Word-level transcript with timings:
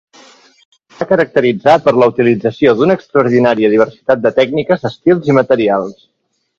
Es 0.93 0.95
va 1.01 1.07
caracteritzar 1.11 1.75
per 1.83 1.93
la 1.99 2.09
utilització 2.13 2.75
d'una 2.81 2.97
extraordinària 3.01 3.73
diversitat 3.77 4.27
de 4.27 4.35
tècniques, 4.43 4.91
estils 4.95 5.33
i 5.33 5.41
materials. 5.45 6.07